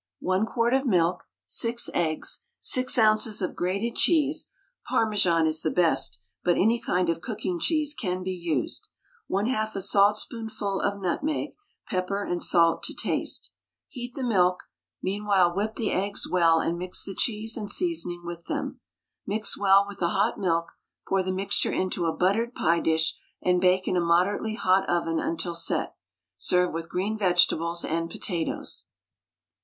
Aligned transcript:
1 0.21 0.47
quart 0.47 0.73
of 0.73 0.87
milk; 0.87 1.25
6 1.45 1.91
eggs, 1.93 2.41
6 2.57 2.97
oz. 2.97 3.39
of 3.43 3.55
grated 3.55 3.95
cheese, 3.95 4.49
Parmesan 4.87 5.45
is 5.45 5.61
the 5.61 5.69
best, 5.69 6.19
but 6.43 6.57
any 6.57 6.79
kind 6.81 7.07
of 7.07 7.21
cooking 7.21 7.59
cheese 7.59 7.93
can 7.93 8.23
be 8.23 8.33
used; 8.33 8.87
1/2 9.29 9.75
a 9.75 9.79
saltspoonful 9.79 10.81
of 10.81 10.99
nutmeg, 10.99 11.51
pepper 11.87 12.23
and 12.23 12.41
salt 12.41 12.81
to 12.81 12.95
taste. 12.95 13.51
Heat 13.89 14.15
the 14.15 14.23
milk; 14.23 14.63
meanwhile 15.03 15.53
whip 15.55 15.75
the 15.75 15.91
eggs 15.91 16.27
well, 16.27 16.59
and 16.59 16.79
mix 16.79 17.05
the 17.05 17.13
cheese 17.13 17.55
and 17.55 17.69
seasoning 17.69 18.25
with 18.25 18.45
them. 18.47 18.79
Mix 19.27 19.55
well 19.55 19.85
with 19.87 19.99
the 19.99 20.07
hot 20.09 20.39
milk, 20.39 20.71
pour 21.07 21.21
the 21.21 21.31
mixture 21.31 21.71
into 21.71 22.07
a 22.07 22.17
buttered 22.17 22.55
pie 22.55 22.79
dish, 22.79 23.15
and 23.39 23.61
bake 23.61 23.87
in 23.87 23.95
a 23.95 24.01
moderately 24.01 24.55
hot 24.55 24.89
oven 24.89 25.19
until 25.19 25.53
set. 25.53 25.93
Serve 26.37 26.73
with 26.73 26.89
green 26.89 27.19
vegetables 27.19 27.85
and 27.85 28.09
potatoes. 28.09 28.85